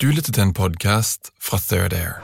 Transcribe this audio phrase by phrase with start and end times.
[0.00, 2.14] Du lytter til en podkast fra Third Air.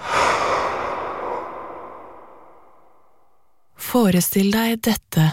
[3.77, 5.27] Forestill deg dette.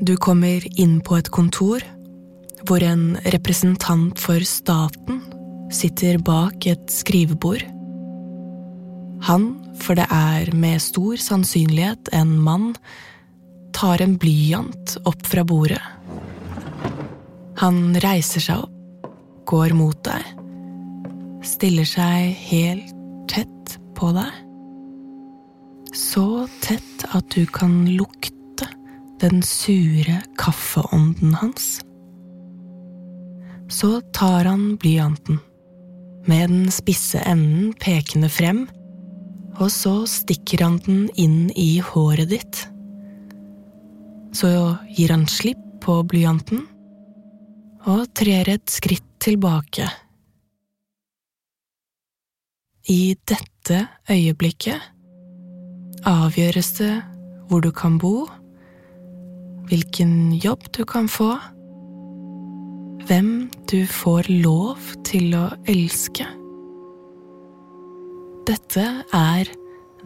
[0.00, 1.84] Du kommer inn på et kontor
[2.64, 5.20] hvor en representant for staten
[5.76, 7.66] sitter bak et skrivebord.
[9.28, 9.46] Han,
[9.76, 12.72] for det er med stor sannsynlighet en mann,
[13.76, 15.84] tar en blyant opp fra bordet.
[17.60, 18.77] Han reiser seg opp,
[19.48, 20.24] går mot deg,
[21.46, 22.92] stiller seg helt
[23.30, 24.44] tett på deg.
[25.96, 28.68] Så tett at du kan lukte
[29.22, 31.78] den sure kaffeånden hans.
[33.72, 35.40] Så tar han blyanten,
[36.28, 38.66] med den spisse enden pekende frem,
[39.58, 42.64] og så stikker han den inn i håret ditt.
[44.36, 44.50] Så
[44.92, 46.66] gir han slipp på blyanten
[47.88, 49.88] og trer et skritt tilbake.
[52.88, 54.80] I dette øyeblikket
[56.06, 57.02] avgjøres det
[57.48, 58.28] hvor du kan bo,
[59.68, 61.34] hvilken jobb du kan få,
[63.06, 66.26] hvem du får lov til å elske.
[68.48, 69.52] Dette er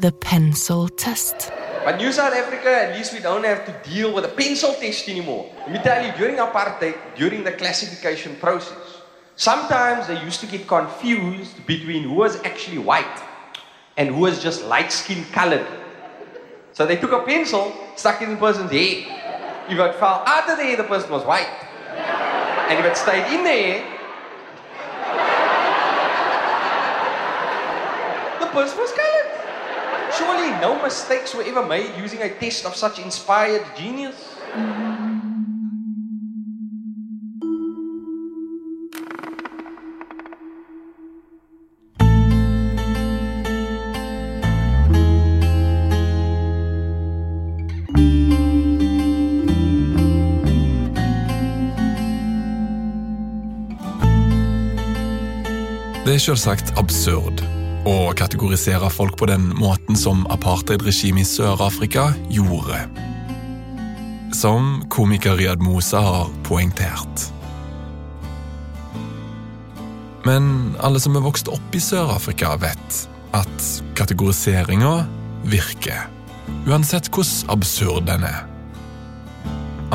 [0.02, 1.52] The Pencil Test.
[1.84, 5.08] But New South Africa, at least we don't have to deal with a pencil test
[5.08, 5.46] anymore.
[5.66, 8.81] Let me tell you, during apartheid, during the classification process,
[9.36, 13.22] sometimes they used to get confused between who was actually white
[13.96, 15.66] and who was just light skin colored.
[16.72, 19.04] So they took a pencil, stuck it in the person's head.
[19.68, 21.48] If it fell out of the hair, the person was white.
[22.68, 23.84] And if it stayed in the hair,
[28.40, 29.28] the person was colored.
[30.16, 34.36] Surely no mistakes were ever made using a test of such inspired genius.
[34.52, 34.91] Mm-hmm.
[56.12, 57.38] Det er selvsagt absurd
[57.88, 62.82] å kategorisere folk på den måten som apartheidregimet i Sør-Afrika gjorde.
[64.36, 67.24] Som komiker Riyad Mosa har poengtert.
[70.28, 73.02] Men alle som er vokst opp i Sør-Afrika, vet
[73.32, 74.94] at kategoriseringa
[75.48, 76.10] virker.
[76.68, 78.42] Uansett hvordan absurd den er.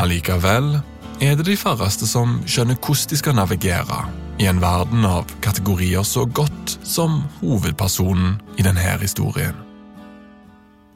[0.01, 0.79] Allikevel
[1.21, 4.07] er det de færreste som skjønner hvordan de skal navigere
[4.39, 9.55] i en verden av kategorier så godt som hovedpersonen i denne historien.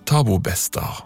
[0.05, 1.05] Tabo Bester.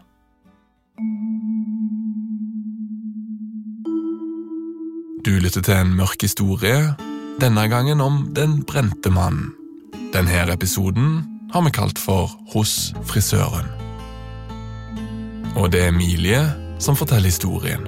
[5.25, 6.95] Du lytter til en mørk historie,
[7.41, 9.53] denne gangen om Den brente mannen.
[10.13, 13.67] Denne episoden har vi kalt for Hos frisøren.
[15.55, 16.43] Og det er Emilie
[16.79, 17.87] som forteller historien.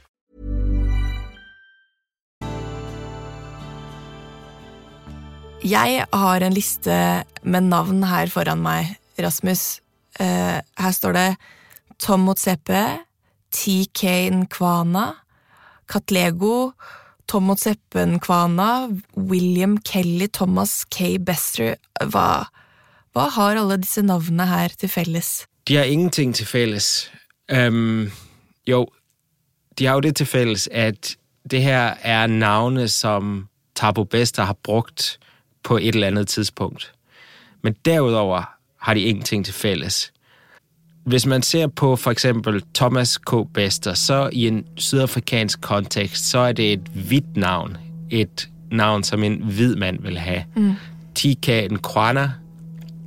[5.61, 6.93] Jeg har en liste
[7.45, 9.77] med navn her foran meg, Rasmus.
[10.17, 11.27] Uh, her står det
[12.01, 12.81] Tom Motsepe,
[13.53, 15.05] TK Nkwana,
[15.85, 16.71] Katlego,
[17.29, 21.19] Tom Motsepe Nkwana, William Kelly, Thomas K.
[21.21, 21.77] Bester.
[22.09, 22.49] Hva,
[23.13, 25.45] hva har alle disse navnene her til felles?
[25.69, 27.11] De har ingenting til felles.
[27.53, 28.09] Um,
[28.65, 28.87] jo,
[29.77, 31.13] de har jo det til felles at
[31.45, 35.19] det her er navnet som Tabo Bester har brugt
[35.63, 36.93] på et eller andet tidspunkt.
[37.61, 38.43] Men derudover
[38.77, 40.13] har de ingenting til fælles.
[41.03, 43.33] Hvis man ser på for eksempel Thomas K.
[43.53, 47.77] Bester, så i en sydafrikansk kontekst, så er det et hvidt navn.
[48.09, 50.43] Et navn, som en hvid mand vil have.
[50.55, 50.73] Mm.
[51.15, 52.31] Tika Nkwana,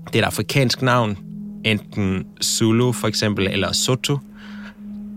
[0.06, 1.18] det er et afrikansk navn,
[1.64, 4.18] enten Zulu for eksempel, eller Soto.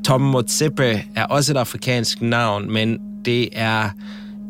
[0.06, 3.90] Tom Motsepe er også et afrikansk navn, men det er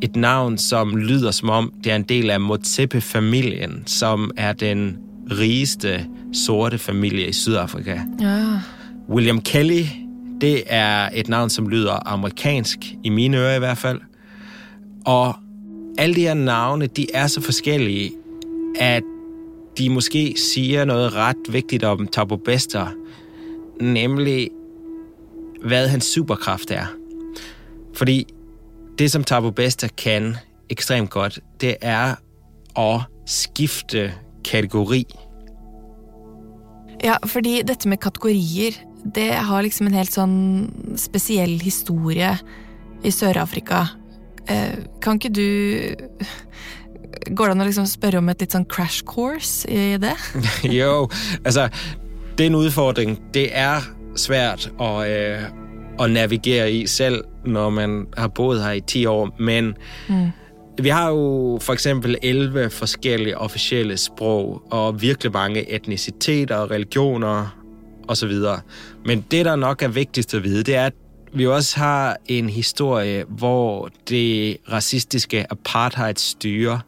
[0.01, 4.97] et navn, som lyder som om det er en del av Motsepe-familien, som er den
[5.31, 7.99] rigeste sorte familie i Sydafrika.
[8.21, 8.59] Ja.
[9.09, 9.85] William Kelly,
[10.41, 13.99] det er et navn, som lyder amerikansk, i mine ører i hvert fall.
[15.05, 15.35] Og
[15.97, 18.11] alle de her navne, de er så forskellige,
[18.79, 19.03] at
[19.77, 22.94] de måske sier noe rett viktig om Tabo Bester,
[23.81, 24.49] nemlig
[25.61, 26.89] hva hans superkraft er.
[27.97, 28.25] Fordi
[28.97, 30.35] det, som Tabo Bester kan
[30.69, 32.17] ekstremt godt, det er
[32.77, 34.09] å skifte
[34.47, 35.05] kategori.
[37.03, 38.77] Ja, fordi dette med kategorier,
[39.15, 40.38] det har liksom en helt sånn
[40.97, 42.33] spesiell historie
[43.05, 43.85] i Sør-Afrika.
[44.47, 45.47] Eh, kan ikke du
[47.27, 50.13] Går det an å liksom spørre om et litt sånn crash course i det?
[50.79, 51.09] jo,
[51.44, 51.65] altså,
[52.38, 53.17] det er en utfordring.
[53.35, 53.83] Det er
[54.15, 55.01] svært å
[55.99, 59.77] at navigere i selv, når man har boet her i 10 år, men
[60.09, 60.31] mm.
[60.81, 67.57] vi har jo for eksempel 11 forskellige officielle sprog, og virkelig mange etniciteter, religioner
[68.07, 68.31] osv.
[69.05, 70.94] Men det, der nok er vigtigst at vide, det er, at
[71.33, 76.79] vi også har en historie, hvor det racistiske apartheidstyre,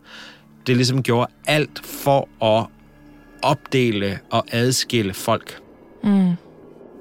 [0.67, 2.65] det ligesom gjorde alt for at
[3.41, 5.59] opdele og adskille folk.
[6.03, 6.33] Mm.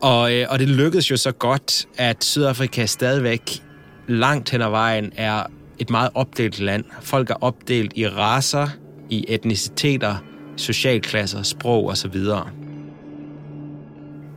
[0.03, 3.62] Og, øh, og det lykkedes jo så godt, at Sydafrika stadigvæk
[4.06, 5.43] langt hen ad vejen er
[5.79, 6.85] et meget opdelt land.
[7.00, 8.69] Folk er opdelt i raser,
[9.11, 10.17] i etniciteter,
[10.56, 12.15] socialklasser, sprog osv.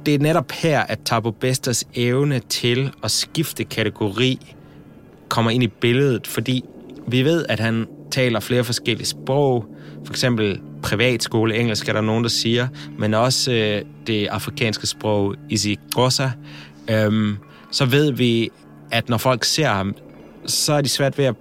[0.05, 4.55] Det er netop her, at Tabo Besters evne til at skifte kategori
[5.29, 6.63] kommer ind i billedet, fordi
[7.07, 9.65] vi ved, at han taler flere forskellige sprog,
[10.05, 12.67] for eksempel privatskole, engelsk er der nogen, der siger,
[12.97, 16.29] men også øh, det afrikanske sprog, isigosa.
[16.89, 17.37] Øhm,
[17.71, 18.49] så ved vi,
[18.91, 19.95] at når folk ser ham,
[20.45, 21.35] så er de svært ved at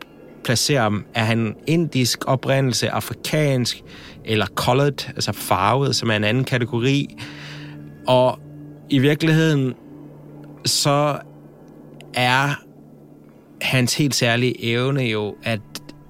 [0.44, 1.04] placere ham.
[1.14, 3.82] Er han indisk oprindelse, afrikansk
[4.24, 7.16] eller colored, altså farvet, som er en anden kategori?
[8.06, 8.38] Og
[8.90, 9.74] i virkeligheden,
[10.64, 11.18] så
[12.14, 12.54] er
[13.62, 15.60] hans helt særlige evne jo, at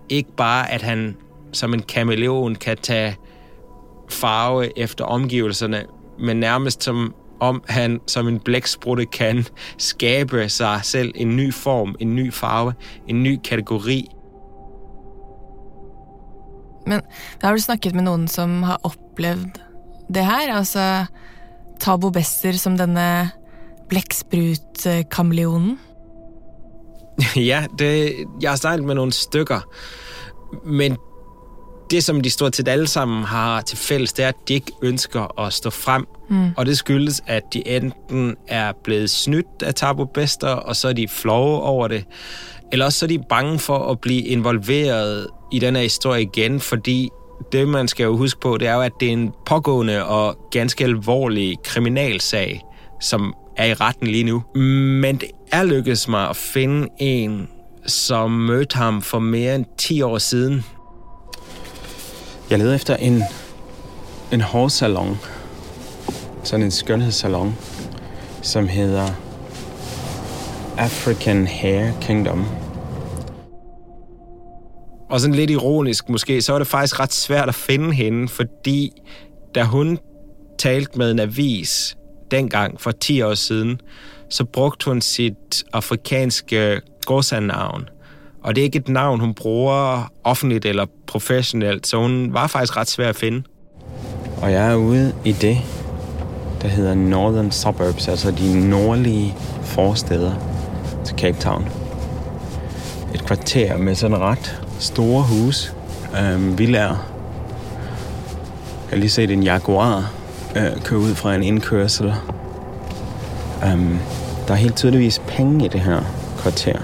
[0.08, 1.16] ikke bare, at han
[1.52, 3.16] som en kameleon kan tage
[4.10, 5.84] farve efter omgivelserne,
[6.18, 9.44] men nærmest som om han som en blæksprutte kan
[9.78, 12.74] skabe sig selv en ny form, en ny farve,
[13.08, 14.08] en ny kategori.
[16.86, 17.00] Men
[17.42, 19.60] har du snakket med noen som har opplevd
[20.14, 20.56] det her?
[20.56, 21.06] Altså
[21.80, 23.30] Tabo Besser som denne
[23.88, 25.78] blekksprut-kameleonen?
[27.36, 29.66] Ja, det, jeg har snakket med noen stykker.
[30.64, 30.96] Men
[31.90, 34.72] det, som de stort set alle sammen har til fælles, det er, at de ikke
[34.82, 36.06] ønsker at stå frem.
[36.28, 36.50] Mm.
[36.56, 40.92] Og det skyldes, at de enten er blevet snydt af Tabo Bester, og så er
[40.92, 42.04] de flove over det.
[42.72, 46.60] Eller også så er de bange for at blive involveret i den her historie igen,
[46.60, 47.08] fordi
[47.52, 50.38] det, man skal jo huske på, det er jo, at det er en pågående og
[50.50, 52.60] ganske alvorlig kriminalsag,
[53.00, 54.42] som er i retten lige nu.
[54.54, 57.48] Men det er lykkedes mig at finde en,
[57.86, 60.64] som mødte ham for mere end 10 år siden.
[62.50, 63.22] Jeg leder efter en,
[64.32, 65.18] en hårsalon.
[66.44, 67.54] Sådan en skønhedssalon,
[68.42, 69.08] som heter
[70.78, 72.46] African Hair Kingdom.
[75.10, 78.92] Og sådan lidt ironisk måske, så var det faktisk ret svært at finde hende, fordi
[79.54, 79.98] da hun
[80.58, 81.96] talte med en avis
[82.30, 83.80] dengang for 10 år siden,
[84.30, 87.88] så brugte hun sit afrikanske Gosa-navn.
[88.42, 92.76] Og det er ikke et navn, hun bruger offentligt eller professionelt, så hun var faktisk
[92.76, 93.42] ret svær at finde.
[94.42, 95.58] Og jeg er ude i det,
[96.62, 100.32] der hedder Northern Suburbs, altså de nordlige forsteder
[101.04, 101.68] til Cape Town.
[103.14, 105.74] Et kvarter med sådan ret store hus,
[106.20, 106.88] øhm, villager.
[106.88, 106.96] Jeg
[108.90, 110.12] har lige set en Jaguar
[110.56, 112.14] øh, køre ud fra en indkørsel.
[113.64, 113.98] Øhm,
[114.48, 116.00] der er helt tydeligvis penge i det her
[116.38, 116.78] kvarter.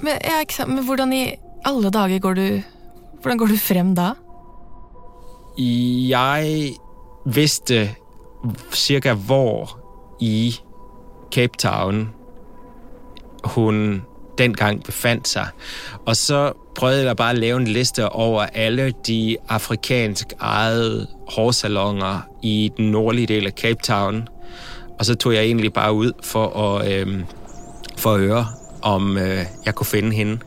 [0.00, 0.66] Men, ja?
[0.66, 1.24] Men hvordan i
[1.64, 2.48] alle dager går du
[3.22, 4.12] Hvordan går du frem da?
[5.58, 6.76] Jeg
[7.24, 7.96] vidste
[8.72, 9.78] cirka hvor
[10.20, 10.54] i
[11.32, 12.08] Cape Town
[13.44, 14.02] hun
[14.38, 15.46] dengang befant seg.
[16.06, 22.72] Og så prøvde jeg bare å lave en liste over alle de afrikansk-eide hårsalonger i
[22.76, 24.28] den nordlige delen av Cape Town.
[24.98, 27.24] Og så tog jeg egentlig bare ut for å, øh,
[27.96, 28.44] for å høre,
[28.86, 30.38] om øh, jeg kunne finne henne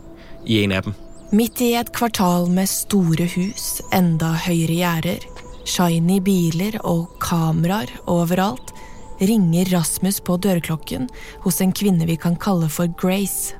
[0.45, 0.95] i en av dem.
[1.35, 5.25] Midt i et kvartal med store hus, enda høyere gjerder,
[5.67, 8.73] shiny biler og kameraer overalt,
[9.21, 11.09] ringer Rasmus på dørklokken
[11.43, 13.53] hos en kvinne vi kan kalle for Grace.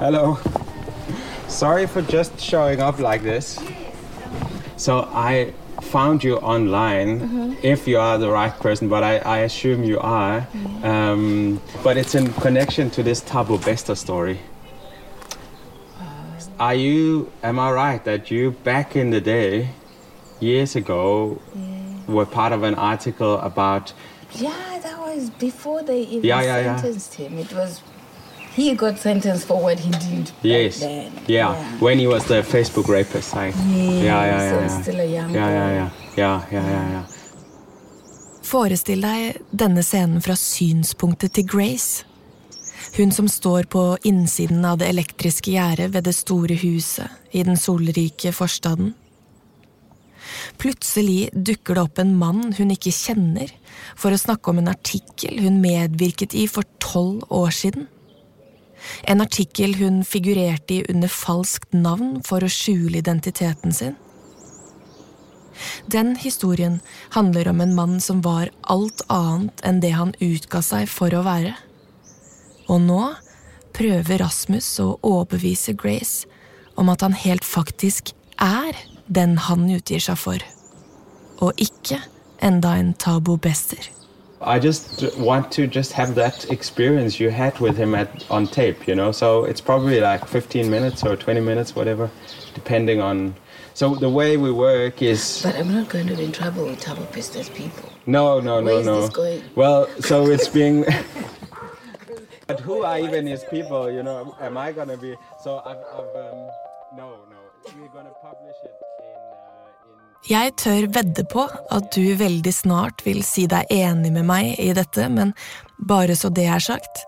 [0.00, 0.36] Hello.
[1.48, 3.60] Sorry for just showing up like this.
[4.76, 5.52] So I
[5.84, 7.54] found you online, mm-hmm.
[7.62, 10.40] if you are the right person, but I, I assume you are.
[10.40, 10.84] Mm-hmm.
[10.84, 14.40] Um, but it's in connection to this Tabo Besta story.
[16.00, 19.70] Uh, are you, am I right that you back in the day,
[20.40, 21.40] years ago,
[22.06, 23.92] were part of an article about
[24.32, 24.50] Yeah,
[24.82, 26.76] that was before they even Yeah, yeah, yeah.
[26.76, 27.38] sentenced him.
[27.38, 27.80] It was
[28.56, 30.80] he got sentenced for what he did Yes.
[30.80, 31.12] then.
[31.26, 31.54] Yeah.
[31.80, 33.48] When he was the Facebook rapist, I.
[33.48, 34.62] Yeah, Yeah, yeah, so yeah.
[34.62, 35.90] he's still a young Yeah, yeah, yeah.
[36.16, 37.04] Yeah, yeah, yeah, yeah.
[38.44, 42.04] Forestill deg denne scenen fra synspunktet til Grace.
[42.96, 47.56] Hun som står på innsiden av det elektriske gjerdet ved det store huset i den
[47.56, 48.92] solrike forstaden.
[50.60, 53.50] Plutselig dukker det opp en mann hun ikke kjenner,
[53.96, 57.88] for å snakke om en artikkel hun medvirket i for tolv år siden.
[59.04, 63.96] En artikkel hun figurerte i under falskt navn for å skjule identiteten sin.
[65.86, 66.80] Den historien
[67.14, 71.22] handler om en mann som var alt annet enn det han utga seg for å
[71.26, 71.54] være.
[72.66, 73.02] Og nå
[73.74, 76.26] prøver Rasmus å overbevise Grace
[76.80, 78.74] om at han helt faktisk er
[79.06, 80.42] den han utgir seg for,
[81.44, 82.00] og ikke
[82.44, 83.90] enda en Tabo Bester.
[84.46, 88.86] I just want to just have that experience you had with him at on tape,
[88.88, 89.12] you know.
[89.12, 92.10] So it's probably like 15 minutes or 20 minutes, whatever,
[92.54, 93.34] depending on.
[93.74, 96.80] So the way we work is But I'm not going to be in trouble with
[96.80, 97.88] Tabo Pistas people.
[98.06, 99.00] no, no, no, Where is no.
[99.00, 99.42] this going?
[99.56, 100.84] Well, so it's being.
[102.46, 103.90] but who are even his people?
[103.90, 105.16] You know, am I gonna be?
[105.42, 106.38] So I've, I've um,
[106.96, 107.40] no, no.
[107.80, 108.74] We're gonna publish it
[110.24, 114.70] Jeg tør vedde på at du veldig snart vil si deg enig med meg i
[114.72, 115.34] dette, men
[115.76, 117.02] bare så det er sagt,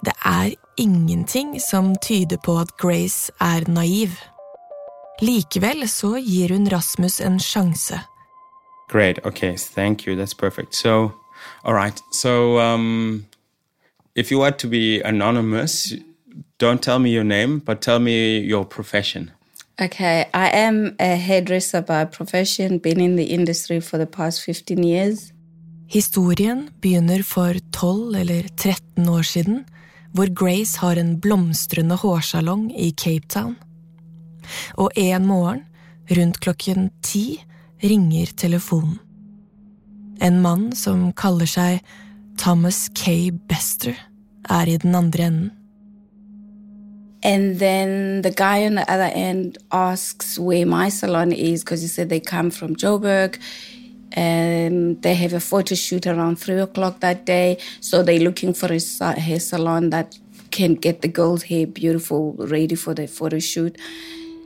[0.00, 4.16] det er ingenting som tyder på at Grace er naiv.
[5.20, 8.00] Likevel så gir hun Rasmus en sjanse.
[8.88, 9.20] Great.
[9.24, 9.56] Okay.
[9.56, 10.16] Thank you.
[10.16, 10.74] That's perfect.
[10.74, 11.12] So,
[11.64, 12.00] all right.
[12.10, 13.26] So, um,
[14.14, 15.92] if you want to be anonymous,
[16.58, 19.30] don't tell me your name, but tell me your profession.
[19.84, 24.82] Okay, I am a hairdresser by profession, been in the industry for the past 15
[24.84, 25.32] years.
[25.88, 29.64] Historien begynner for 12 eller 13 år siden,
[30.14, 33.56] hvor Grace har en blomstrende hårsalong i Cape Town.
[34.74, 35.64] Og en morgen,
[36.10, 37.42] rundt klokken ti,
[37.82, 38.98] ringer telefonen.
[40.22, 41.82] En mann som kaller seg
[42.38, 43.32] Thomas K.
[43.48, 43.98] Bester,
[44.50, 45.50] er i den andre enden.
[47.22, 51.88] And then the guy on the other end asks where my salon is because he
[51.88, 53.38] said they come from Joburg
[54.12, 57.58] and they have a photo shoot around three o'clock that day.
[57.80, 60.18] So they're looking for a hair salon that
[60.50, 63.76] can get the girls' hair beautiful, ready for the photo shoot.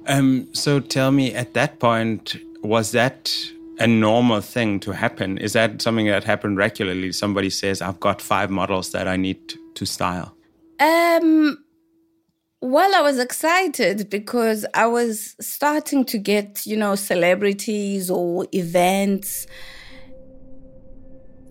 [0.07, 3.35] Um, so tell me, at that point, was that
[3.79, 5.37] a normal thing to happen?
[5.39, 7.13] Is that something that happened regularly?
[7.13, 9.39] Somebody says, "I've got five models that I need
[9.75, 10.35] to style."
[10.79, 11.59] Um,
[12.63, 19.47] well, I was excited because I was starting to get, you know, celebrities or events.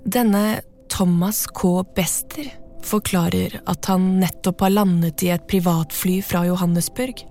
[0.07, 1.83] Denne Thomas K.
[1.95, 2.45] Bester
[2.83, 7.23] forklarer at han nettopp har landet i et privatfly fra Johannesburg,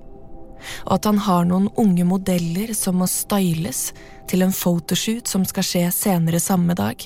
[0.87, 3.93] og at han har noen unge modeller som må styles
[4.31, 6.99] til en photoshoot som skal skje senere samme dag.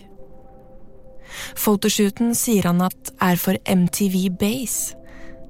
[1.58, 4.96] Photoshooten sier han at er for MTV Base,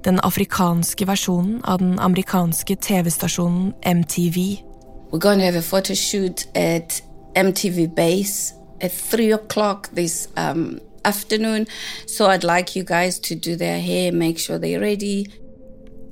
[0.03, 4.63] den afrikanske versjonen av den amerikanske TV-stasjonen MTV.
[5.11, 7.01] We're going to have a photo shoot at
[7.35, 11.67] MTV Base at three o'clock this um, afternoon.
[12.05, 15.25] So I'd like you guys to do their hair, make sure they're ready.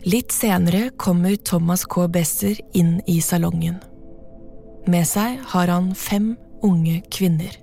[0.04, 2.08] Litt senere kommer Thomas K.
[2.08, 3.82] Besser inn i salongen.
[4.88, 7.58] Med seg har han fem unge kvinner.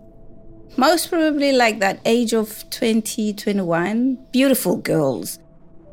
[0.76, 4.18] Most probably like that age of 20, 21.
[4.32, 5.38] Beautiful girls.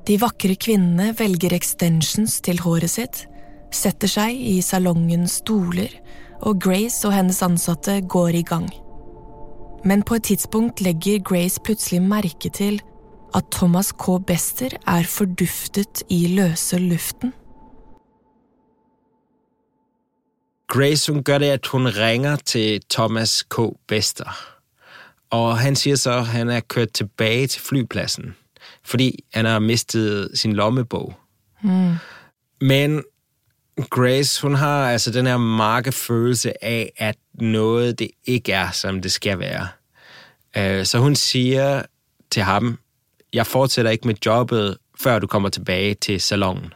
[0.08, 3.26] De vakre kvinnene velger extensions til håret sitt,
[3.72, 5.92] setter seg i salongens stoler,
[6.42, 8.70] og Grace og hennes ansatte går i gang.
[9.86, 12.82] Men på et tidspunkt legger Grace plutselig merke til
[13.36, 14.18] at Thomas K.
[14.28, 17.34] Bester er forduftet i løse luften.
[20.68, 23.56] Grace hun gør det, at hun ringer til Thomas K.
[23.88, 24.32] Bester.
[25.32, 28.36] Og han sier så, at han er kørt tilbage til flypladsen,
[28.86, 31.14] fordi han har mistet sin lommebog.
[31.64, 31.94] Mm.
[32.62, 33.04] Men
[33.90, 39.12] Grace, hun har altså den her markefølelse af, at noget det ikke er, som det
[39.12, 39.68] skal være.
[40.58, 41.82] Øh, så hun sier
[42.32, 42.80] til ham,
[43.34, 46.74] jeg fortsætter ikke med jobbet, før du kommer tilbage til salongen.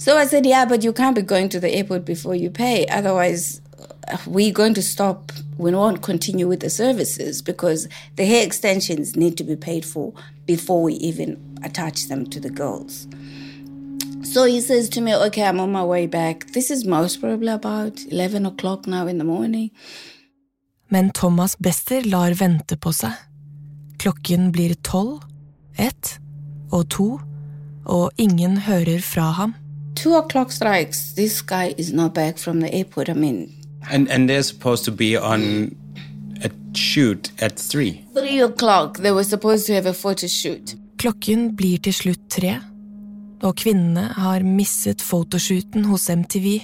[0.00, 2.84] So I said, yeah, but you can't be going to the airport before you pay.
[2.98, 3.62] Otherwise,
[4.26, 5.32] we're going to stop.
[5.58, 10.12] We won't continue with the services because the hair extensions need to be paid for
[10.46, 13.06] before we even attach them to the girls.
[14.22, 16.46] So he says to me, okay, I'm on my way back.
[16.52, 19.70] This is most probably about 11 o'clock now in the morning.
[20.88, 23.12] Men Thomas Bester lar vente på seg.
[23.98, 25.22] Klokken blir tolv,
[25.76, 26.18] ett
[26.72, 27.20] og to,
[27.84, 29.54] og ingen hører fra ham.
[29.94, 31.14] Two o'clock strikes.
[31.14, 33.08] This guy is not back from the airport.
[33.08, 33.52] I mean,
[33.90, 35.76] And and they're supposed to be on
[36.42, 38.04] a shoot at three.
[38.14, 38.98] three o'clock.
[38.98, 40.76] They were supposed to have a photo shoot.
[40.96, 42.58] Klokken blir til slutt tre,
[43.44, 46.62] og kvinnene har misset fotoshooten hos MTV.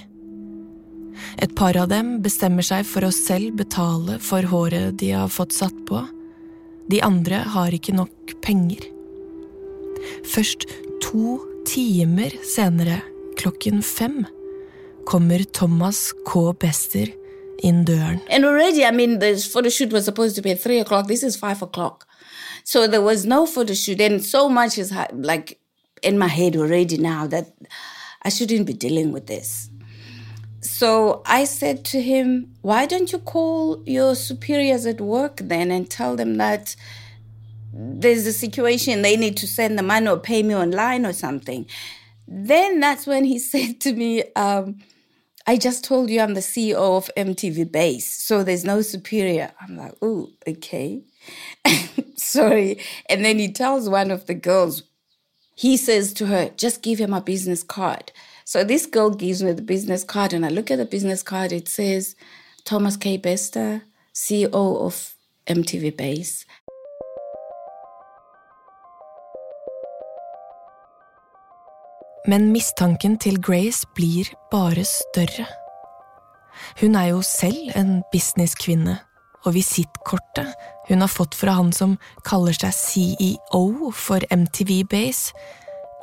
[1.37, 5.53] Et par av dem bestemmer seg for å selv betale for håret de har fått
[5.53, 6.01] satt på.
[6.89, 8.87] De andre har ikke nok penger.
[10.25, 10.65] Først
[11.03, 11.37] to
[11.69, 13.01] timer senere,
[13.37, 14.23] klokken fem,
[15.05, 16.53] kommer Thomas K.
[16.53, 17.07] Bester
[17.63, 18.21] inn døren.
[18.29, 21.07] And already, I mean, the photo shoot was supposed to be at three o'clock.
[21.07, 22.07] This is five o'clock.
[22.63, 24.01] So there was no photo shoot.
[24.01, 25.59] And so much is like
[26.01, 27.53] in my head already now that
[28.23, 29.69] I shouldn't be dealing with this.
[30.61, 35.89] So I said to him, Why don't you call your superiors at work then and
[35.89, 36.75] tell them that
[37.73, 41.65] there's a situation they need to send the money or pay me online or something?
[42.33, 44.79] Then that's when he said to me, um,
[45.45, 49.51] I just told you I'm the CEO of MTV Base, so there's no superior.
[49.59, 51.01] I'm like, oh, okay.
[52.15, 52.79] Sorry.
[53.09, 54.83] And then he tells one of the girls,
[55.55, 58.11] he says to her, just give him a business card.
[58.45, 61.51] So this girl gives me the business card, and I look at the business card,
[61.51, 62.15] it says
[62.63, 63.17] Thomas K.
[63.17, 65.15] Bester, CEO of
[65.47, 66.45] MTV Base.
[72.27, 75.47] Men mistanken til Grace blir bare større.
[76.81, 78.99] Hun er jo selv en businesskvinne,
[79.41, 80.51] og visittkortet
[80.89, 81.95] hun har fått fra han som
[82.27, 85.33] kaller seg CEO for MTV Base,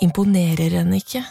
[0.03, 1.23] imponerer henne ikke.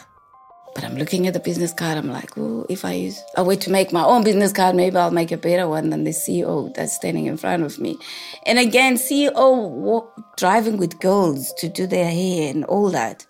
[0.73, 1.97] But I'm looking at business card.
[1.97, 5.11] I'm like, oh, if I use a way to make my business card, maybe I'll
[5.11, 7.97] make a better one than the CEO that's standing in front of me.
[8.45, 13.25] And again, CEO walk, driving with girls to do their hair and all that.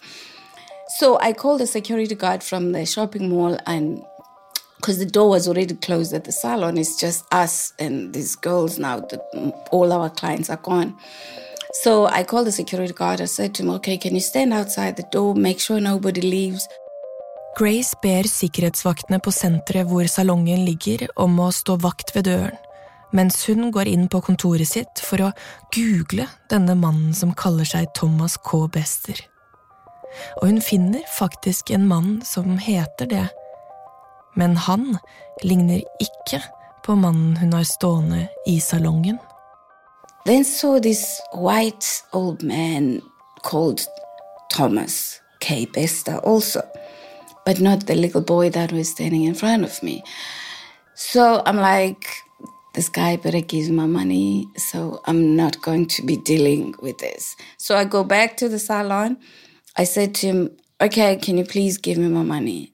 [1.00, 4.04] So I called the security guard from the shopping mall and
[4.78, 8.80] because the door was already closed at the salon, it's just us and these girls
[8.80, 9.02] now.
[9.02, 9.20] The,
[9.72, 10.96] all our clients are gone.
[11.84, 13.22] So I called the security guard.
[13.22, 16.68] I said to him, okay, can you stand outside the door, make sure nobody leaves?
[17.58, 22.58] Grace ber sikkerhetsvaktene på senteret hvor salongen ligger, om å stå vakt ved døren,
[23.14, 25.32] mens hun går inn på kontoret sitt for å
[25.74, 28.66] google denne mannen som kaller seg Thomas K.
[28.70, 29.28] Bester.
[30.42, 33.28] Og hun finner faktisk en mann som heter det.
[34.36, 34.98] Men han
[35.44, 36.42] ligner ikke
[36.86, 39.20] på mannen hun har stående i salongen.
[40.26, 42.44] Then saw this white old
[47.46, 50.04] but not the little boy that was standing in front of me.
[50.96, 52.06] So I'm like,
[52.74, 57.38] this guy better give my money, so I'm not going to be dealing with this.
[57.58, 59.18] So I go back to the salon.
[59.78, 62.74] I said to him, okay, can you please give me my money?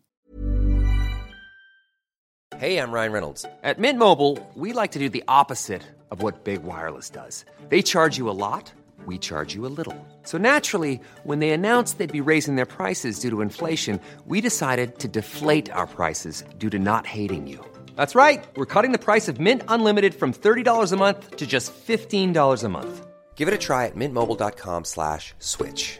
[2.57, 3.45] Hey, I'm Ryan Reynolds.
[3.63, 7.43] At Mint Mobile, we like to do the opposite of what Big Wireless does.
[7.67, 8.71] They charge you a lot,
[9.05, 9.97] we charge you a little.
[10.21, 14.99] So naturally, when they announced they'd be raising their prices due to inflation, we decided
[14.99, 17.59] to deflate our prices due to not hating you.
[17.97, 18.45] That's right.
[18.55, 22.69] We're cutting the price of Mint Unlimited from $30 a month to just $15 a
[22.69, 23.05] month.
[23.35, 25.99] Give it a try at mintmobile.com slash switch.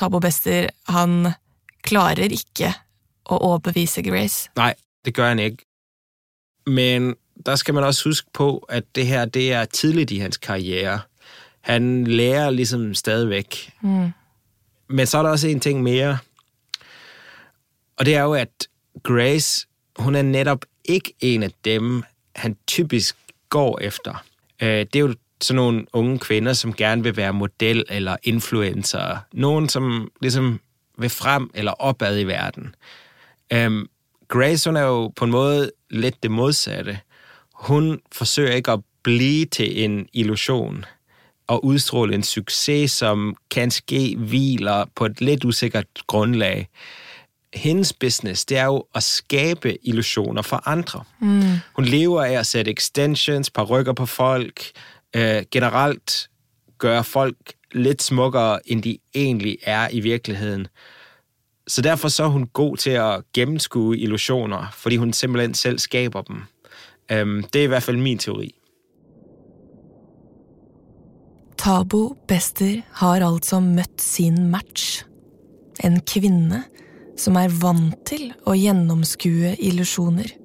[0.00, 1.34] Tabo Bester, han
[1.84, 2.70] klarer ikke
[3.28, 4.48] å overbevise Grace.
[4.56, 5.66] Nej, det gør han ikke.
[6.66, 7.14] Men
[7.46, 11.00] der skal man også huske på, at det her det er tidligt i hans karriere.
[11.60, 13.72] Han lærer ligesom stadigvæk.
[13.80, 14.12] Mm.
[14.88, 16.18] Men så er der også en ting mere.
[17.96, 18.68] Og det er jo, at
[19.02, 19.66] Grace,
[19.98, 22.02] hun er netop ikke en af dem,
[22.36, 23.16] han typisk
[23.48, 24.24] går efter.
[24.62, 29.16] Øh, Det er jo sådan nogle unge kvinder, som gerne vil være model eller influencer.
[29.32, 30.60] Nogen, som ligesom
[30.98, 32.74] vil frem eller opad i verden.
[33.52, 33.86] Øhm,
[34.28, 36.98] Grace, hun er jo på en måde lidt det modsatte.
[37.54, 40.84] Hun forsøger ikke at blive til en illusion
[41.46, 46.68] og udstråle en succes, som kan ske hviler på et lidt usikkert grundlag.
[47.54, 51.04] Hendes business, det er jo at skabe illusioner for andre.
[51.18, 51.42] Mm.
[51.72, 54.70] Hun lever af at sætte extensions, rykker på folk,
[55.16, 56.28] øh, generelt
[56.78, 57.36] gøre folk
[57.72, 60.66] lidt smukkere, end de egentlig er i virkeligheden.
[61.68, 66.22] Så derfor så er hun god til at gennemskue illusioner, fordi hun simpelthen selv skaber
[66.22, 66.42] dem.
[67.12, 68.54] Øhm, det er i hvert fald min teori.
[71.58, 75.04] Tabo Bester har altså møtt sin match.
[75.84, 76.62] En kvinne
[77.20, 80.39] som er vant til å gjennomskue illusjoner.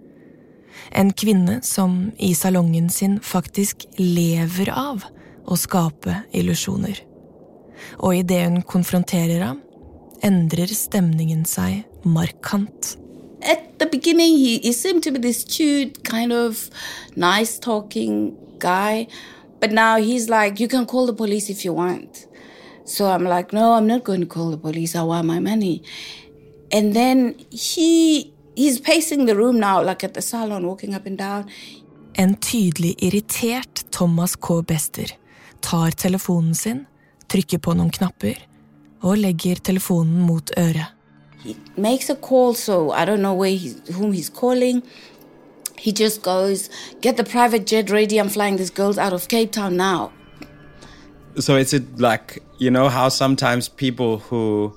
[0.95, 5.03] En kvinne som i salongen sin faktisk lever av
[5.45, 7.01] å skape illusjoner.
[7.99, 9.60] Og idet hun konfronterer ham,
[10.23, 12.95] endrer stemningen seg markant.
[13.43, 13.89] At the.
[19.60, 22.27] But now he's like, you can call the police if you want.
[22.86, 24.95] So I'm like, no, I'm not going to call the police.
[24.95, 25.81] I want my money.
[26.71, 31.18] And then he he's pacing the room now, like at the salon, walking up and
[31.18, 31.50] down.
[32.13, 34.62] En tydelig irritert Thomas K.
[34.62, 35.12] Bester
[35.62, 36.86] tar telefonen sin,
[37.28, 38.39] trykker på noen knapper
[39.02, 40.94] og legger telefonen mot øret.
[41.44, 44.82] He makes a call, so I don't know where he's, whom he's calling.
[45.78, 46.70] He just goes,
[47.02, 48.18] get the private jet ready.
[48.20, 50.12] I'm flying these girls out of Cape Town now.
[51.38, 54.74] So is it like you know how sometimes people who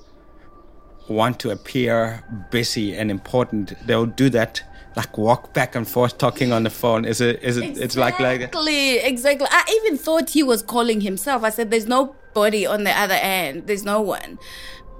[1.09, 4.63] want to appear busy and important they'll do that
[4.97, 8.19] like walk back and forth talking on the phone is it is it it's like
[8.19, 9.47] like Exactly, exactly.
[9.51, 11.45] I even thought he was calling himself.
[11.45, 13.67] I said, there's nobody on the other end.
[13.67, 14.39] There's no one.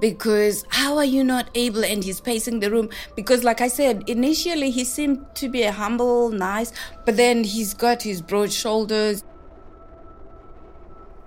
[0.01, 1.85] Because how are you not able?
[1.85, 2.89] And he's pacing the room.
[3.17, 6.73] Because, like I said, initially he seemed to be a humble, nice,
[7.05, 9.25] but then he's got his broad shoulders.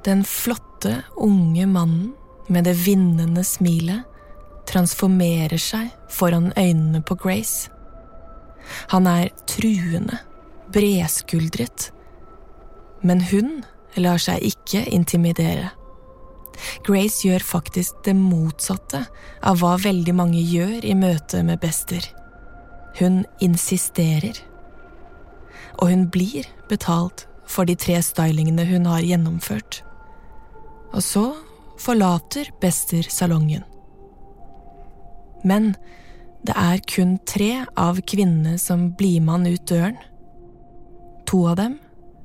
[0.04, 2.14] Den flotte, unge mannen
[2.48, 4.02] med det vinnende smilet
[4.70, 7.70] transformerer seg foran øynene på Grace.
[8.94, 10.20] Han er truende,
[10.74, 11.92] bredskuldret.
[13.02, 13.64] Men hun
[13.98, 15.72] lar seg ikke intimidere.
[16.86, 19.06] Grace gjør faktisk det motsatte
[19.42, 22.06] av hva veldig mange gjør i møte med Bester.
[23.00, 24.38] Hun insisterer.
[25.82, 29.82] Og hun blir betalt for de tre stylingene hun har gjennomført.
[30.92, 31.26] Og så
[31.82, 33.66] forlater Bester salongen.
[35.44, 35.74] Men
[36.46, 39.98] det er kun tre av kvinnene som blir med han ut døren.
[41.30, 41.78] To av dem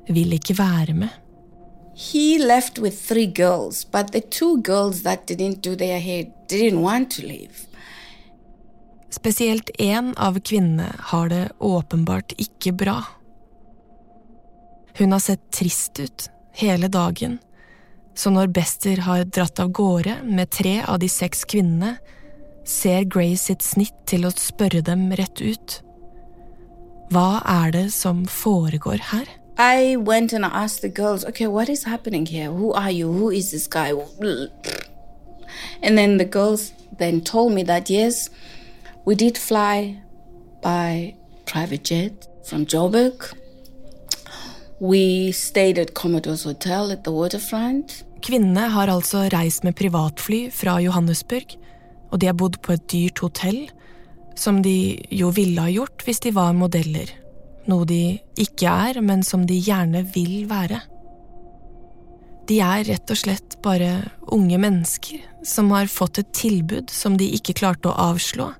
[0.08, 1.12] vil ikke være med.
[1.96, 6.82] He left with three girls, but the two girls that didn't do their hair didn't
[6.82, 7.66] want to leave.
[9.10, 12.98] Spesielt én av kvinnene har det åpenbart ikke bra.
[14.98, 17.38] Hun har sett trist ut hele dagen,
[18.14, 21.96] så når Bester har dratt av gårde med tre av de seks kvinnene,
[22.68, 25.80] ser Grace sitt snitt til å spørre dem rett ut.
[27.14, 29.26] Hva er det som foregår her?
[29.58, 32.50] I went and asked the girls, okay, what is happening here?
[32.50, 33.10] Who are you?
[33.10, 33.92] Who is this guy?
[35.82, 38.28] And then the girls then told me that yes,
[39.06, 40.02] we did fly
[40.62, 41.14] by
[41.46, 43.32] private jet from Joburg.
[44.78, 48.04] We stayed at Commodore's Hotel at the waterfront.
[48.20, 51.56] Kvinnene har altså reist med privatfly fra Johannesburg,
[52.10, 53.66] og de har bodd på et dyrt hotell,
[54.36, 57.10] som de jo ville ha gjort hvis de var modeller.
[57.66, 60.82] Noe de ikke er, men som de gjerne vil være.
[62.46, 67.26] De er rett og slett bare unge mennesker som har fått et tilbud som de
[67.34, 68.52] ikke klarte å avslå,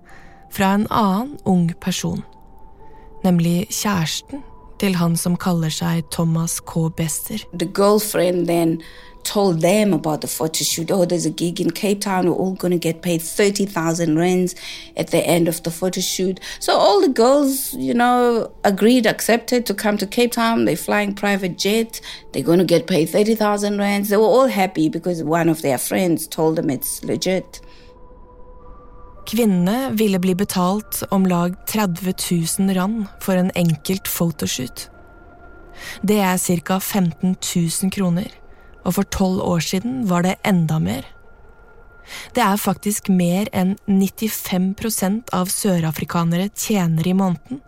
[0.51, 2.23] fra en annen ung person,
[3.23, 4.43] nemlig kjæresten
[4.81, 6.89] til han som kaller seg Thomas K.
[6.97, 7.43] Bester.
[7.53, 8.47] The girlfriend
[9.27, 10.91] told them about the photo shoot.
[10.91, 12.27] Oh, there's a gig in Cape Town.
[12.27, 14.55] We're all going to get paid 30,000 rands
[14.97, 16.41] at the end of the photo shoot.
[16.61, 20.65] So all the girls, you know, agreed, accepted to come to Cape Town.
[20.65, 22.01] They're flying private jet.
[22.33, 24.09] They're going to get paid 30,000 rands.
[24.09, 27.61] They were all happy because one of their friends told them it's legit.
[29.27, 32.15] Kvinnene ville bli betalt om lag 30
[32.59, 34.91] 000 rand for en enkelt photoshoot.
[36.03, 36.79] Det er ca.
[36.79, 37.37] 15
[37.83, 38.31] 000 kroner,
[38.87, 41.07] og for tolv år siden var det enda mer.
[42.35, 47.61] Det er faktisk mer enn 95% av sørafrikanere tjener i måneden.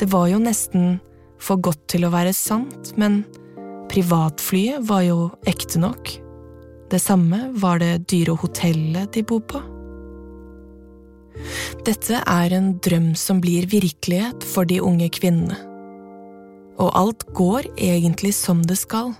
[0.00, 0.96] Det var jo nesten
[1.42, 3.22] for godt til å være sant, men
[3.92, 6.16] privatflyet var jo ekte nok.
[6.92, 9.60] Det samme var det dyre hotellet de bor på.
[11.86, 15.56] Dette er en drøm som blir virkelighet for de unge kvinnene.
[16.82, 19.12] Og alt går egentlig som det skal.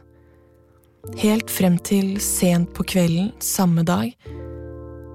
[1.02, 4.12] Helt frem til sent på kvelden samme dag,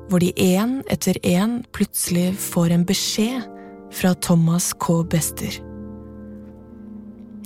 [0.10, 3.46] hvor de én etter én plutselig får en beskjed
[3.96, 5.04] fra Thomas K.
[5.10, 5.62] Bester.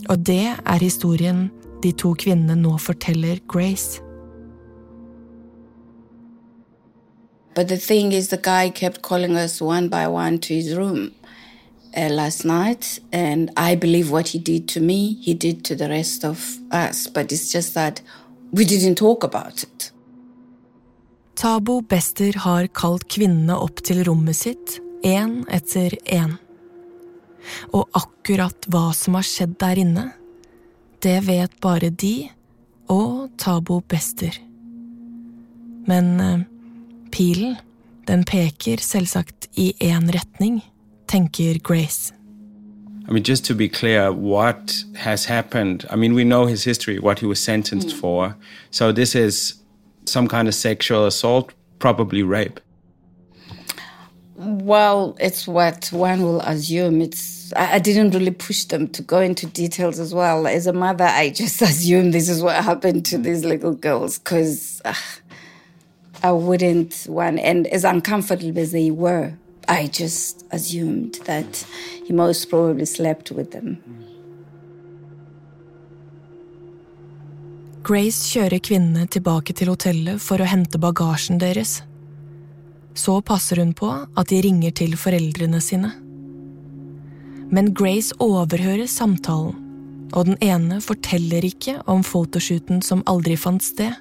[0.10, 1.52] Og det er historien
[1.84, 4.02] de to kvinnene nå forteller Grace.
[7.54, 11.12] But the thing is, the guy kept calling us one by one to his room
[11.96, 15.90] uh, last night, and I believe what he did to me, he did to the
[15.90, 17.08] rest of us.
[17.08, 18.02] But it's just that
[18.52, 19.94] we didn't talk about it.
[21.36, 26.36] Tabo Bester har kalt kvinnene opp til rommet sitt, én etter én.
[27.74, 30.06] Og akkurat hva som har skjedd der inne,
[31.02, 32.30] det vet bare de
[32.92, 34.36] og Tabo Bester.
[35.90, 36.44] Men eh,
[37.12, 37.56] Pilen,
[38.06, 40.62] den peker selvsagt i én retning,
[41.10, 42.14] tenker Grace.
[43.08, 45.86] I mean, just to be clear, what has happened?
[45.90, 48.00] I mean, we know his history, what he was sentenced mm.
[48.00, 48.36] for.
[48.70, 49.56] So this is
[50.06, 52.60] some kind of sexual assault, probably rape.
[54.36, 57.02] Well, it's what one will assume.
[57.02, 60.48] It's I, I didn't really push them to go into details as well.
[60.48, 64.82] As a mother, I just assume this is what happened to these little girls because.
[64.86, 64.94] Uh,
[66.24, 69.34] I wouldn't want, and as uncomfortable as they were,
[69.72, 71.66] I just assumed that
[72.06, 73.78] he most probably slept with them.
[77.82, 81.80] Grace kjører kvinnene tilbake til hotellet for å hente bagasjen deres.
[82.94, 85.96] Så passer hun på at de ringer til foreldrene sine.
[87.52, 89.56] Men Grace overhører samtalen,
[90.12, 93.96] og den ene forteller ikke om fotoshooten som aldri fant sted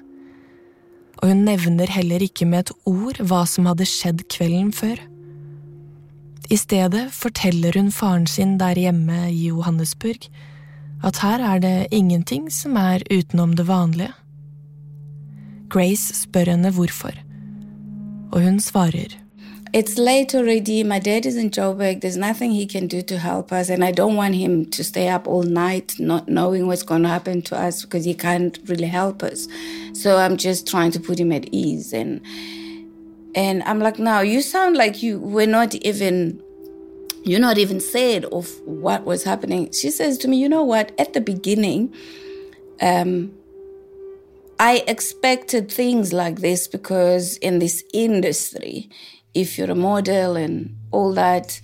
[1.21, 4.97] og hun nevner heller ikke med et ord hva som hadde skjedd kvelden før.
[6.49, 10.29] I stedet forteller hun faren sin der hjemme i Johannesburg
[11.03, 14.13] at her er det ingenting som er utenom det vanlige.
[15.69, 17.13] Grace spør henne hvorfor,
[18.31, 19.17] og hun svarer.
[19.73, 20.83] It's late already.
[20.83, 22.01] My dad is in Joburg.
[22.03, 23.69] There's nothing he can do to help us.
[23.69, 27.09] And I don't want him to stay up all night not knowing what's going to
[27.09, 29.47] happen to us because he can't really help us.
[29.93, 31.93] So I'm just trying to put him at ease.
[31.93, 32.19] And
[33.35, 36.41] and I'm like, now you sound like you were not even
[37.23, 39.71] you're not even said of what was happening.
[39.71, 40.91] She says to me, you know what?
[40.99, 41.93] At the beginning,
[42.81, 43.31] um,
[44.59, 48.89] I expected things like this because in this industry,
[49.33, 51.61] if you're a model and all that,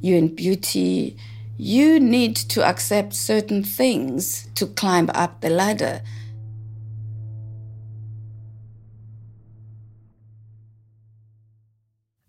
[0.00, 1.16] you're in beauty,
[1.56, 6.02] you need to accept certain things to climb up the ladder.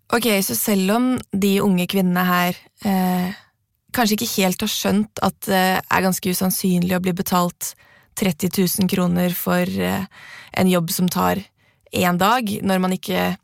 [0.10, 3.36] Ok, så selv om de unge kvinnene her eh,
[3.94, 7.76] kanskje ikke helt har skjønt at det er ganske usannsynlig å bli betalt
[8.18, 8.50] 30
[8.82, 10.08] 000 kroner for eh,
[10.58, 11.44] en jobb som tar
[11.94, 13.36] én dag, når man ikke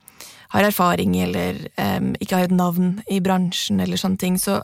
[0.56, 4.64] har erfaring eller eh, ikke har et navn i bransjen eller sånne ting, så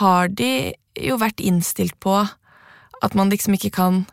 [0.00, 4.04] har de jo vært innstilt på at man liksom ikke kan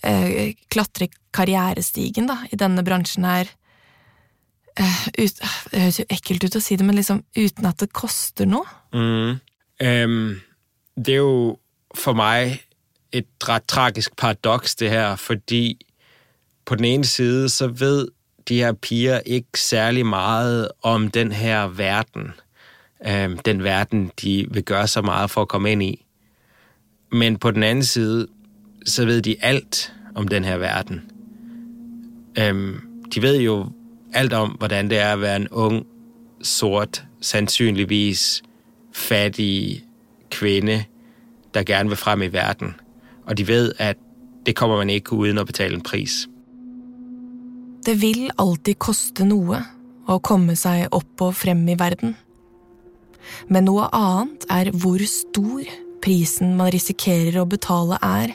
[0.00, 3.52] eh, klatre karrierestigen da, i denne bransjen her
[5.18, 5.40] ut,
[5.70, 8.66] Det høres jo ekkelt ut å si det, men liksom uten at det koster noe.
[8.94, 9.40] Mm.
[9.80, 10.40] Um,
[10.96, 11.58] det er jo
[11.94, 12.60] for meg
[13.12, 15.78] et ret tragisk paradoks, det her, fordi
[16.64, 18.12] på den ene side så vet
[18.48, 22.32] de her piger ikke særlig mye om den her verden.
[23.00, 25.94] Um, den verden de vil gjøre så mye for å komme inn i.
[27.12, 28.26] Men på den andre side
[28.86, 31.02] så vet de alt om den her verden.
[32.38, 33.72] Um, de vet jo
[34.14, 35.80] alt om, hvordan det er å være en ung,
[36.42, 38.42] sort, sandsynligvis
[38.92, 39.84] fattig
[40.30, 40.84] kvinde,
[41.54, 42.74] der gerne vil frem i verden.
[43.26, 43.98] Og de vet at
[44.46, 46.24] det kommer man ikke uden å betale en pris.
[47.84, 49.60] Det vil alltid koste noe
[50.10, 52.16] å komme seg opp og frem i verden.
[53.48, 55.68] Men noe annet er hvor stor
[56.04, 58.34] prisen man risikerer å betale er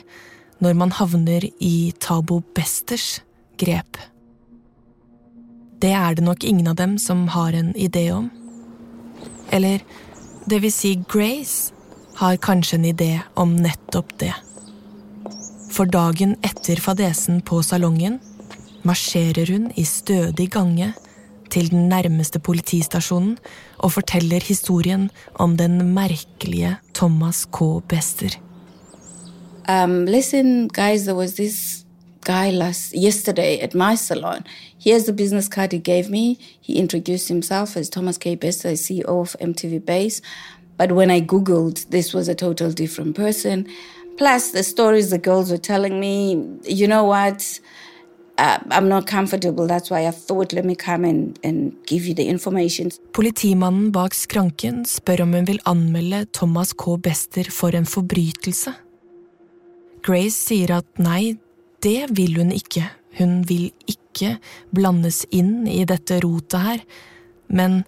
[0.62, 3.20] når man havner i Tabo Besters
[3.60, 3.98] grep.
[5.80, 8.30] Det er det nok ingen av dem som har en idé om.
[9.52, 9.82] Eller
[10.46, 11.72] det vil si, Grace
[12.16, 14.32] har kanskje en idé om nettopp det.
[15.70, 18.20] For dagen etter fadesen på salongen
[18.86, 20.92] marsjerer hun i stødig gange
[21.52, 23.36] til den nærmeste politistasjonen
[23.78, 27.80] og forteller historien om den merkelige Thomas K.
[27.88, 28.38] Bester.
[29.68, 31.34] Um, listen, guys, there was
[32.26, 34.44] guy last yesterday at my salon.
[34.86, 36.24] Here's the business card he gave me.
[36.60, 38.34] He introduced himself as Thomas K.
[38.34, 40.20] Bester, CEO of MTV Base.
[40.76, 43.66] But when I Googled, this was a total different person.
[44.18, 46.14] Plus, the stories the girls were telling me,
[46.64, 47.60] you know what?
[48.38, 49.66] Uh, I'm not comfortable.
[49.66, 52.90] That's why I thought, let me come and, and give you the information.
[53.12, 56.98] Politimannen bak skranken spør om hun vil anmelde Thomas K.
[56.98, 58.74] Bester for en forbrytelse.
[60.02, 61.36] Grace sier at nei,
[61.86, 64.36] det vil hun ikke, hun vil ikke
[64.74, 66.82] blandes inn i dette rotet her,
[67.46, 67.84] men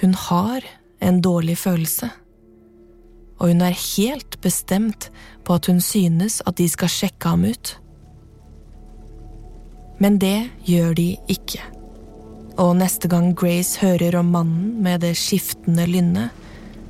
[0.00, 0.64] hun har
[1.02, 2.08] en dårlig følelse.
[3.42, 5.10] Og hun er helt bestemt
[5.44, 7.74] på at hun synes at de skal sjekke ham ut.
[10.00, 11.60] Men det gjør de ikke.
[12.62, 16.30] Og neste gang Grace hører om mannen med det skiftende lynnet,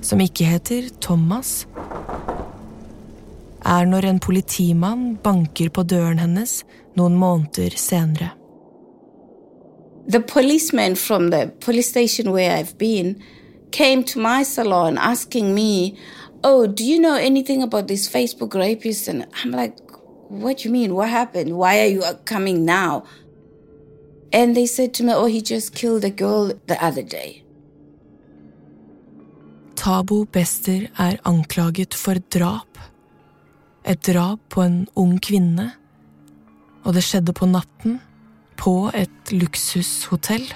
[0.03, 1.63] som ikke heter Thomas,
[3.73, 6.63] er når en politimann banker på døren hennes
[6.99, 8.33] noen måneder senere.
[10.09, 13.23] The policeman from the police station where I've been
[13.71, 15.97] came to my salon asking me,
[16.45, 19.09] Oh, do you know anything about this Facebook rapist?
[19.09, 19.79] And I'm like,
[20.29, 20.95] What do you mean?
[20.95, 21.57] What happened?
[21.57, 23.05] Why are you coming now?
[24.33, 27.45] And they said to me, Oh, he just killed a girl the other day.
[29.75, 32.79] Tabo Bester er anklaget for drap.
[33.83, 35.73] Et drap på en ung kvinne.
[36.87, 37.99] Og det skjedde på natten,
[38.59, 40.47] på et luksushotell.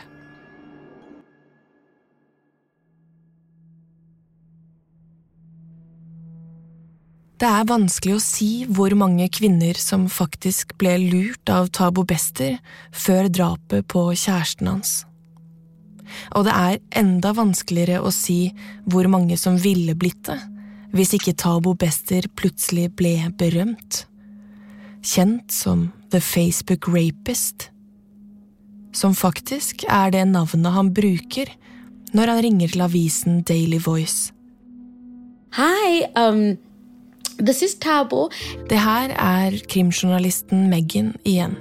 [7.37, 12.57] Det er vanskelig å si hvor mange kvinner som faktisk ble lurt av Tabo Bester
[12.95, 15.03] før drapet på kjæresten hans.
[16.33, 18.55] Og det er enda vanskeligere å si
[18.87, 20.39] hvor mange som ville blitt det
[20.97, 24.07] hvis ikke Tabo Bester plutselig ble berømt.
[25.05, 27.69] Kjent som The Facebook Rapist.
[28.97, 31.53] Som faktisk er det navnet han bruker
[32.17, 34.33] når han ringer til avisen Daily Voice.
[35.57, 36.57] Hi, um,
[37.39, 38.29] this is Tabo.
[38.71, 41.57] Det her er krimjournalisten Megan igjen.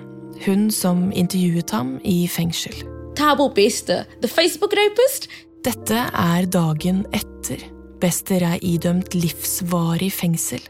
[0.46, 2.76] Hun som intervjuet ham i fengsel.
[3.16, 5.28] Tabo Bester, the Facebook rapist?
[5.66, 7.75] Dette er dagen etter
[8.06, 10.62] Bester er idømt livsvarig fengsel.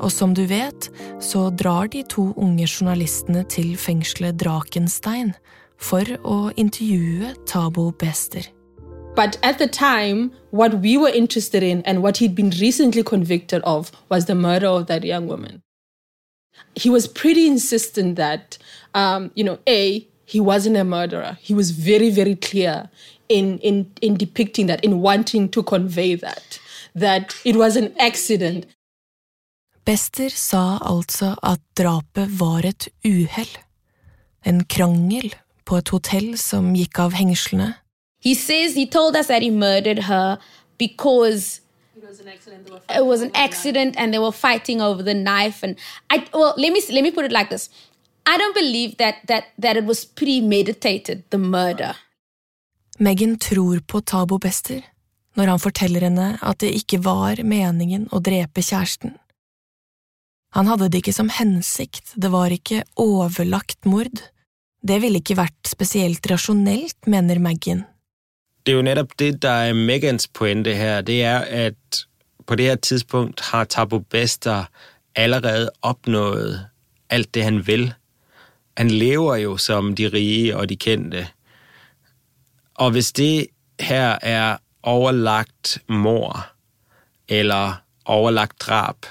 [0.00, 0.88] Og som du vet,
[1.22, 5.30] så drar de to unge journalistene til fengselet Drakenstein
[5.78, 8.48] for å intervjue Tabo Bester.
[9.14, 13.62] But at the time, what we were interested in and what he'd been recently convicted
[13.62, 15.62] of was the murder of that young woman.
[16.74, 18.58] He was pretty insistent that,
[18.94, 21.38] um, you know, A, he wasn't a murderer.
[21.40, 22.90] He was very, very clear
[23.28, 26.58] in, in, in depicting that, in wanting to convey that,
[26.94, 28.66] that it was an accident.
[29.84, 33.58] Bester sa altså at drapet var et uhell.
[34.44, 37.74] En krangel på et hotell som gikk av hengslene.
[38.24, 40.38] He says he told us that he murdered her
[40.78, 41.60] because
[41.96, 45.76] it was an accident and they were fighting over the knife and
[46.10, 47.68] I well let me let me put it like this.
[48.26, 51.94] I don't believe that that that it was premeditated the murder.
[52.98, 54.82] Megan tror på Tabo Bester
[55.34, 59.16] når han forteller henne at det ikke var meningen å drepe kjæresten.
[60.54, 64.22] Han hadde det ikke som hensikt, det var ikke overlagt mord.
[64.86, 67.82] Det ville ikke vært spesielt rasjonelt, mener Megan.
[68.62, 71.02] Det er jo nettopp det, der er Megans pointe her.
[71.02, 72.04] Det er, at
[72.46, 74.70] på det her tidspunkt har Tabo Bester
[75.16, 76.60] allerede oppnådd
[77.10, 77.90] alt det, han vil.
[78.78, 81.26] Han lever jo som de rige og de kendte.
[82.74, 83.46] Og hvis det
[83.80, 86.46] her er overlagt mor
[87.28, 89.06] eller overlagt drab,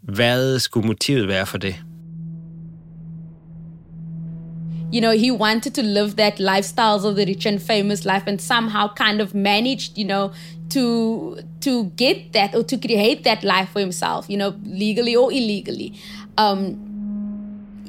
[0.00, 1.76] hva skulle motivet være for det?
[4.90, 8.40] you know, he wanted to live that lifestyles of the rich and famous life and
[8.40, 10.32] somehow kind of managed, you know,
[10.70, 15.30] to to get that or to create that life for himself, you know, legally or
[15.30, 15.92] illegally.
[16.38, 16.87] Um,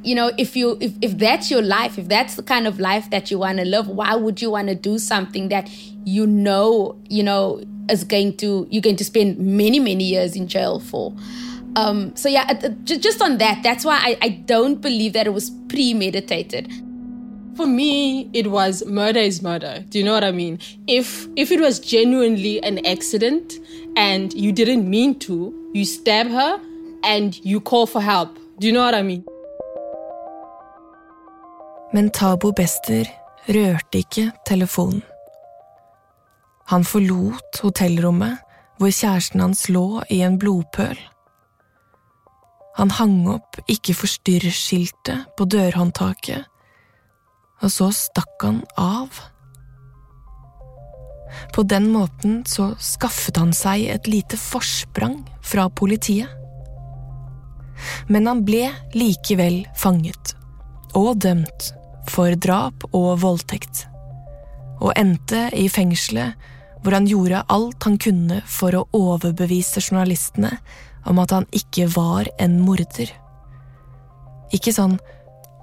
[0.03, 3.09] you know, if you if, if that's your life, if that's the kind of life
[3.09, 5.69] that you want to live, why would you want to do something that
[6.05, 10.47] you know, you know, is going to you're going to spend many many years in
[10.47, 11.13] jail for?
[11.75, 12.51] Um, so yeah,
[12.83, 16.71] just on that, that's why I, I don't believe that it was premeditated.
[17.55, 19.83] For me it was murder is murder.
[19.89, 20.59] Do you know what i mean?
[20.87, 23.59] If if it was genuinely an accident
[23.95, 26.61] and you didn't mean to you stab her
[27.03, 28.39] and you call for help.
[28.59, 29.25] Do you know what i mean
[31.93, 33.09] Men Tabo Bester
[33.49, 35.01] rørte ikke telefonen.
[36.69, 38.37] Han forlot hotellrommet
[38.79, 40.99] hvor kjæresten hans lå i en blodpøl.
[42.77, 46.45] Han hang opp Ikke forstyrr-skiltet på dørhåndtaket
[47.59, 49.19] og så stakk han av.
[51.53, 56.29] På den måten så skaffet han seg et lite forsprang fra politiet.
[58.11, 60.33] Men han ble likevel fanget,
[60.97, 61.71] og dømt,
[62.11, 63.85] for drap og voldtekt,
[64.79, 66.49] og endte i fengselet
[66.79, 70.53] hvor han gjorde alt han kunne for å overbevise journalistene
[71.09, 73.11] om at han ikke var en morder.
[74.55, 74.95] Ikke sånn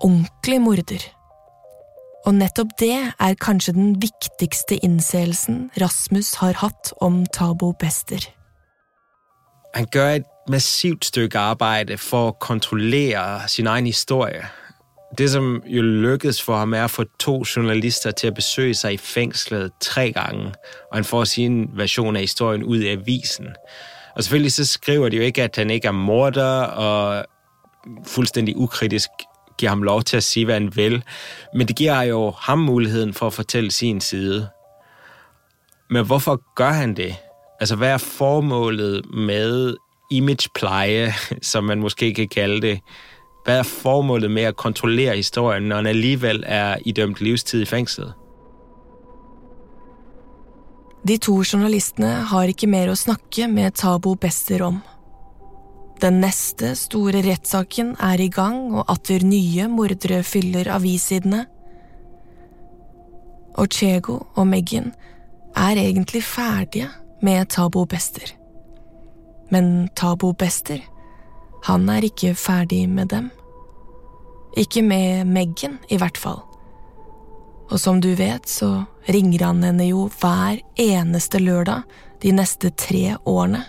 [0.04, 1.06] ordentlig morder
[2.26, 8.18] og nettopp det er kanskje den viktigste innseelsen Rasmus har hatt om Tabo Bester.
[9.76, 14.48] Han gjør et massivt stykke arbeid for å kontrollere sin egen historie.
[15.18, 18.92] Det, som jo lykkedes for ham, er at få to journalister til at besøge sig
[18.92, 20.46] i fængslet tre gange,
[20.90, 23.46] og han får sin version af historien ud i avisen.
[24.16, 27.24] Og selvfølgelig så skriver de jo ikke, at han ikke er morder, og
[28.06, 29.08] fuldstændig ukritisk
[29.58, 31.04] giver ham lov til at sige, hvad han vil.
[31.54, 34.48] Men det giver jo ham muligheden for at fortælle sin side.
[35.90, 37.16] Men hvorfor gør han det?
[37.60, 39.76] Altså, hvad er formålet med
[40.10, 42.80] imagepleje, som man måske kan kalde det?
[43.46, 48.12] Hvad er formålet med at kontrollere historien, når han alligevel er idømt livstid i fængslet?
[51.08, 54.80] De to journalistene har ikke mer å snakke med Tabo Bester om.
[56.02, 61.44] Den neste store rettssaken er i gang, og atter nye mordere fyller avissidene.
[63.54, 64.90] Og Chego og Meggen
[65.54, 66.90] er egentlig ferdige
[67.22, 68.34] med Tabo Bester.
[69.54, 70.82] Men Tabo Bester,
[71.66, 73.30] han er ikke ferdig med dem.
[74.56, 76.42] Ikke med Meggen, i hvert fall.
[77.70, 81.82] Og som du vet, så ringer han henne jo hver eneste lørdag
[82.22, 83.64] de neste tre årene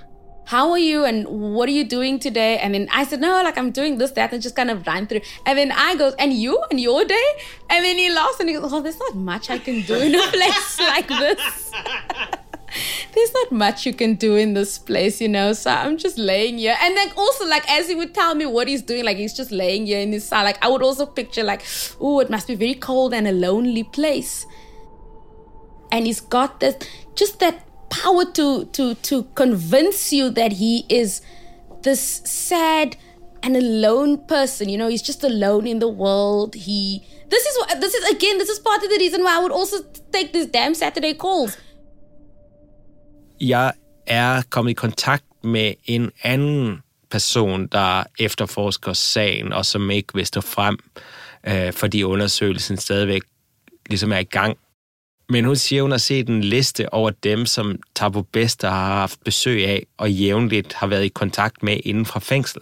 [0.48, 2.58] how are you and what are you doing today?
[2.58, 5.06] And then I said, no, like I'm doing this, that, and just kind of ran
[5.06, 5.20] through.
[5.45, 7.28] And then I goes, and you and your day?
[7.70, 10.16] And then he laughs and he goes, oh, there's not much I can do in
[10.16, 11.74] a place like this.
[13.13, 15.53] there's not much you can do in this place, you know.
[15.53, 16.76] So I'm just laying here.
[16.82, 19.51] And then also, like, as he would tell me what he's doing, like, he's just
[19.51, 20.43] laying here in his cell.
[20.43, 21.63] Like, I would also picture, like,
[21.99, 24.45] oh, it must be very cold and a lonely place.
[25.91, 26.76] and he's got this
[27.15, 31.22] just that power to to to convince you that he is
[31.84, 32.97] this sad
[33.43, 34.68] and alone person.
[34.68, 36.55] You know, he's just alone in the world.
[36.55, 38.38] He this is what this is again.
[38.38, 41.57] This is part of the reason why I would also take these damn Saturday calls.
[43.42, 43.74] Jeg
[44.08, 46.82] er kommet i kontakt med en annen
[47.12, 50.78] person, der efterforsker sagen, og som ikke vil stå frem,
[51.48, 53.22] øh, fordi undersøgelsen stadigvæk
[53.90, 54.58] liksom er i gang.
[55.30, 59.24] Men hun sier hun har sett en liste over dem, som Tabo Bester har haft
[59.24, 62.62] besøg av og jevnlig har vært i kontakt med inden fra fængsel.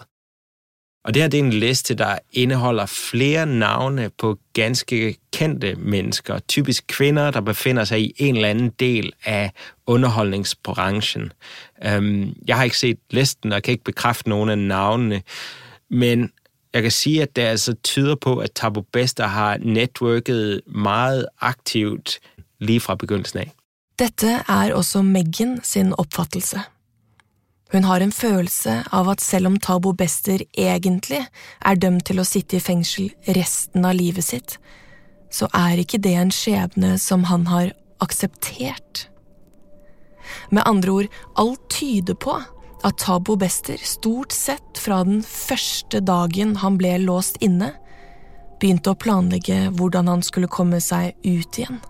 [1.05, 6.39] Og det her det er en liste, der indeholder flere navne på ganske kendte mennesker,
[6.39, 9.49] typisk kvinner, der befinder seg i en eller anden del av
[9.85, 11.31] underholdningsbranchen.
[12.47, 15.21] Jeg har ikke sett listen, og kan ikke bekræfte noen av navnene,
[15.89, 16.31] men
[16.73, 22.19] jeg kan si, at det altså tyder på, at Tabo Bester har networket meget aktivt
[22.59, 23.53] lige fra begyndelsen av.
[23.99, 26.59] Dette er også Meggen sin oppfattelse.
[27.74, 31.24] Hun har en følelse av at selv om Tabo Bester egentlig
[31.66, 34.57] er dømt til å sitte i fengsel resten av livet sitt,
[35.34, 39.07] så er ikke det en skjebne som han har akseptert.
[40.53, 41.09] Med andre ord,
[41.41, 42.38] alt tyder på
[42.86, 47.72] at Tabo Bester stort sett fra den første dagen han ble låst inne,
[48.61, 51.82] begynte å planlegge hvordan han skulle komme seg ut igjen.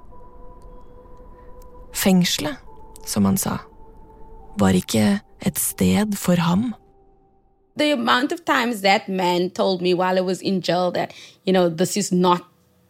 [1.95, 2.57] Fengselet,
[3.05, 3.59] som han sa,
[4.59, 6.75] var ikke et sted for ham.
[7.75, 11.13] The amount of times that man told me while I was in jail that,
[11.43, 12.47] you know, this is not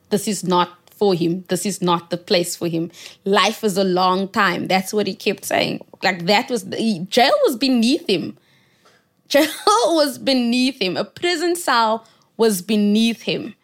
[0.09, 1.43] this is not for him.
[1.49, 2.91] This is not the place for him.
[3.25, 4.67] Life is a long time.
[4.67, 5.83] That's what he kept saying.
[6.03, 8.37] Like that was the, jail was beneath him.
[9.27, 9.47] Jail
[9.87, 10.95] was beneath him.
[10.95, 12.05] A prison cell
[12.37, 13.55] was beneath him.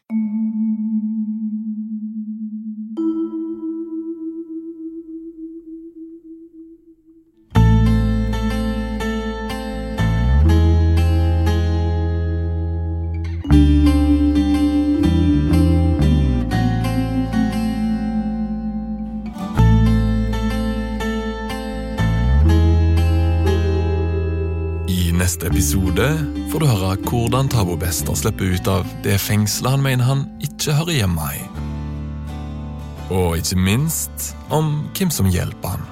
[25.61, 26.05] Episode
[26.51, 30.73] får du høre hvordan Tabo Bester slipper ut av det fengselet han mener han ikke
[30.73, 31.41] hører hjemme i.
[33.13, 35.85] Og ikke minst om hvem som hjelper han.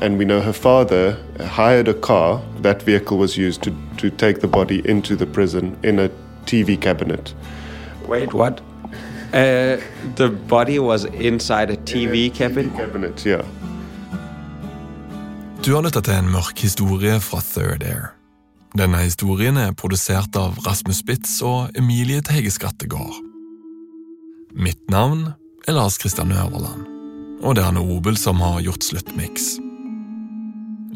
[0.00, 2.42] And we know her father hired a car.
[2.62, 6.08] That vehicle was used to, to take the body into the prison in a
[6.46, 7.36] TV cabinet.
[8.08, 8.60] Wait, what?
[9.32, 9.78] Uh,
[10.16, 12.74] the body was inside a TV cabinet?
[12.76, 13.44] cabinet, yeah.
[15.62, 18.08] Du har lytta til en mørk historie fra Third Air.
[18.74, 23.20] Denne historien er produsert av Rasmus Spitz og Emilie Teige Skattegård.
[24.58, 25.28] Mitt navn
[25.68, 26.82] er Lars Kristian Øverland,
[27.46, 29.60] og det er Anne Obel som har gjort sluttmiks.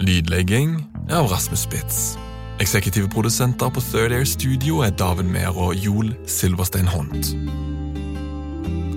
[0.02, 0.80] Lydlegging
[1.12, 2.16] er av Rasmus Spitz.
[2.58, 7.36] Eksekutive produsenter på Third Air Studio er David Mehr og Joel Silverstein Hont.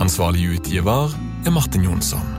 [0.01, 1.13] Ansvarlig utgiver
[1.45, 2.39] er Martin Jonsson.